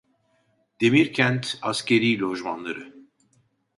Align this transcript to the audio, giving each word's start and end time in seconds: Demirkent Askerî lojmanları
Demirkent 0.81 1.47
Askerî 1.69 2.13
lojmanları 2.21 2.85